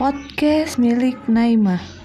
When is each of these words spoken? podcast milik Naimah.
podcast 0.00 0.80
milik 0.80 1.20
Naimah. 1.28 1.99